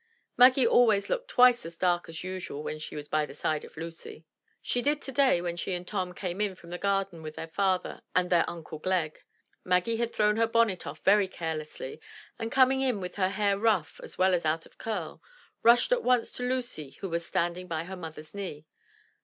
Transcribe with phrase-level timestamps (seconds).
[0.35, 3.77] Maggie always looked twice as dark as usual when she was by the side of
[3.77, 4.25] Lucy.
[4.59, 8.01] She did today when she and Tom came in from the garden with their father
[8.15, 9.19] and their uncle Glegg.
[9.63, 12.01] Maggie had thrown her bonnet off very carelessly,
[12.39, 15.21] and, coming in with her hair rough as well as out of curl,
[15.61, 18.65] rushed at once to Lucy who was standing by her mother's knee.